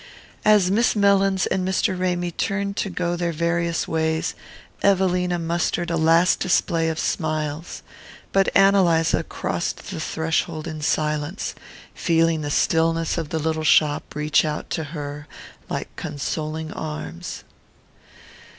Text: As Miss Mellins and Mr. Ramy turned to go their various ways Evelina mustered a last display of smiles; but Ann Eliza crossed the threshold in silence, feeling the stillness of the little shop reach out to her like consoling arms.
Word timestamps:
As 0.43 0.71
Miss 0.71 0.95
Mellins 0.95 1.45
and 1.45 1.63
Mr. 1.63 1.95
Ramy 1.95 2.31
turned 2.31 2.75
to 2.77 2.89
go 2.89 3.15
their 3.15 3.31
various 3.31 3.87
ways 3.87 4.33
Evelina 4.81 5.37
mustered 5.37 5.91
a 5.91 5.95
last 5.95 6.39
display 6.39 6.89
of 6.89 6.97
smiles; 6.97 7.83
but 8.31 8.49
Ann 8.57 8.73
Eliza 8.73 9.21
crossed 9.23 9.91
the 9.91 9.99
threshold 9.99 10.67
in 10.67 10.81
silence, 10.81 11.53
feeling 11.93 12.41
the 12.41 12.49
stillness 12.49 13.19
of 13.19 13.29
the 13.29 13.37
little 13.37 13.63
shop 13.63 14.15
reach 14.15 14.43
out 14.43 14.71
to 14.71 14.85
her 14.85 15.27
like 15.69 15.95
consoling 15.95 16.73
arms. 16.73 17.43